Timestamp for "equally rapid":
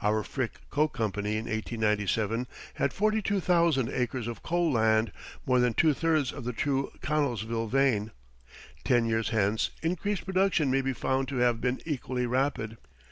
11.84-12.76